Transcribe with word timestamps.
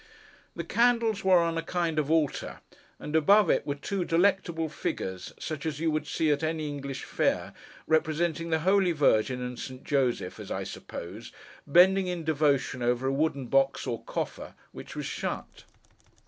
The 0.55 0.63
candles 0.63 1.23
were 1.23 1.37
on 1.37 1.59
a 1.59 1.61
kind 1.61 1.99
of 1.99 2.09
altar, 2.09 2.61
and 2.97 3.15
above 3.15 3.51
it 3.51 3.67
were 3.67 3.75
two 3.75 4.03
delectable 4.03 4.67
figures, 4.67 5.31
such 5.39 5.63
as 5.63 5.79
you 5.79 5.91
would 5.91 6.07
see 6.07 6.31
at 6.31 6.41
any 6.41 6.67
English 6.69 7.03
fair, 7.03 7.53
representing 7.85 8.49
the 8.49 8.61
Holy 8.61 8.93
Virgin, 8.93 9.43
and 9.43 9.59
Saint 9.59 9.83
Joseph, 9.83 10.39
as 10.39 10.49
I 10.49 10.63
suppose, 10.63 11.31
bending 11.67 12.07
in 12.07 12.23
devotion 12.23 12.81
over 12.81 13.05
a 13.05 13.13
wooden 13.13 13.45
box, 13.45 13.85
or 13.85 14.03
coffer; 14.05 14.55
which 14.71 14.95
was 14.95 15.05
shut. 15.05 15.65